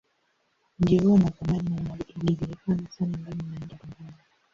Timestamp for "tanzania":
3.79-4.17